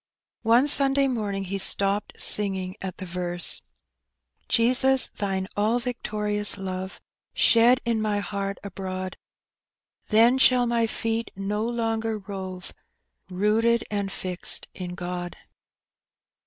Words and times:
One 0.41 0.65
Sunday 0.65 1.07
morning 1.07 1.43
he 1.43 1.59
stopped 1.59 2.19
singing 2.19 2.75
at 2.81 2.97
the 2.97 3.05
verse 3.05 3.61
—*' 4.21 4.47
Jesus, 4.49 5.09
Thine 5.09 5.45
all 5.55 5.77
victorious 5.77 6.57
love 6.57 6.99
Shed 7.35 7.79
in 7.85 8.01
my 8.01 8.17
heart 8.17 8.57
abroad, 8.63 9.15
Then 10.07 10.39
shall 10.39 10.65
my 10.65 10.87
feet 10.87 11.29
no 11.35 11.63
longer 11.65 12.17
rove, 12.17 12.73
Rooted 13.29 13.83
and 13.91 14.11
fixed 14.11 14.65
in 14.73 14.95
God." 14.95 15.37